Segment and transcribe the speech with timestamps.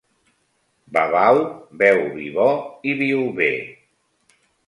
[0.93, 1.37] Babau
[1.81, 2.49] beu vi bo
[2.93, 3.51] i viu bé.